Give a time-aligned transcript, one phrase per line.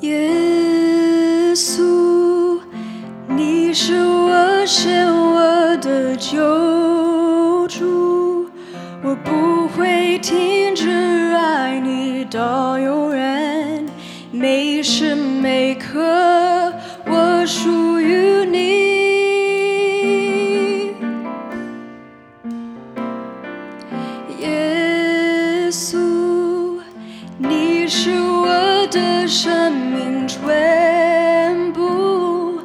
[0.00, 2.58] 耶稣，
[3.28, 8.46] 你是我生我的救主，
[9.04, 10.88] 我不会停止
[11.34, 13.84] 爱你到永远，
[14.32, 16.72] 每时每刻
[17.04, 18.60] 我属于你。
[24.38, 25.98] 耶稣，
[27.36, 28.18] 你是
[28.90, 32.60] 的生命全部，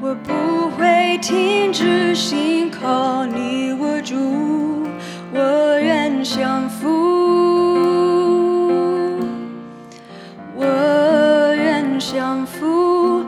[0.00, 2.14] 我不会停止。
[2.14, 4.86] 心靠你握住，
[5.32, 6.88] 我愿降服。
[10.56, 13.24] 我愿降服。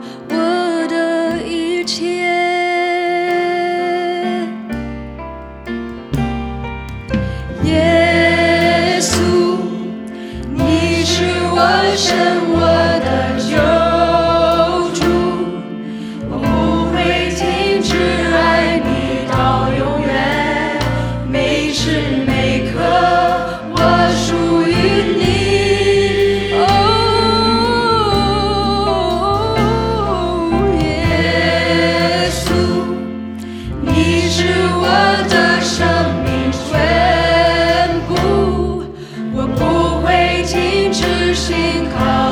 [41.49, 42.22] wishing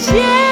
[0.00, 0.49] 谢。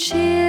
[0.00, 0.39] cheer.